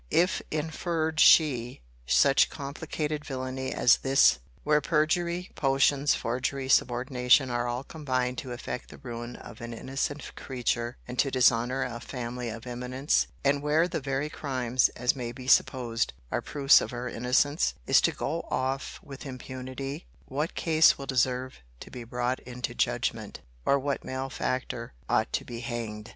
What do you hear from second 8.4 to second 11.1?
effect the ruin of an innocent creature,